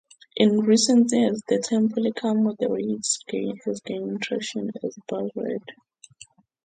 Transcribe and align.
In 0.35 0.61
recent 0.61 1.11
years, 1.11 1.43
the 1.47 1.59
term 1.59 1.87
"political 1.89 2.33
moderates" 2.33 3.19
has 3.65 3.81
gained 3.81 4.23
traction 4.23 4.71
as 4.83 4.97
a 4.97 5.01
buzzword. 5.01 5.61